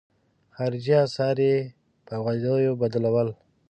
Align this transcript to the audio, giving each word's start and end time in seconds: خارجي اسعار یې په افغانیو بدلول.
خارجي 0.55 0.95
اسعار 1.05 1.37
یې 1.47 1.57
په 2.05 2.11
افغانیو 2.19 2.79
بدلول. 2.81 3.29